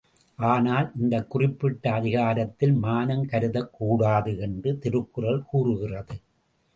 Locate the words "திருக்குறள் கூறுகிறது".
4.77-6.19